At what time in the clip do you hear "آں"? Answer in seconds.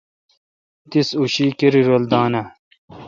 2.39-2.47